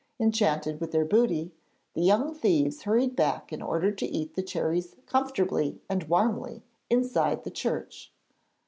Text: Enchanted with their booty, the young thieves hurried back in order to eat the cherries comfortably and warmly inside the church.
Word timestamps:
Enchanted 0.19 0.81
with 0.81 0.91
their 0.91 1.05
booty, 1.05 1.53
the 1.93 2.01
young 2.01 2.33
thieves 2.33 2.81
hurried 2.81 3.15
back 3.15 3.53
in 3.53 3.61
order 3.61 3.91
to 3.91 4.07
eat 4.07 4.33
the 4.35 4.41
cherries 4.41 4.95
comfortably 5.05 5.79
and 5.87 6.05
warmly 6.09 6.63
inside 6.89 7.43
the 7.43 7.51
church. 7.51 8.11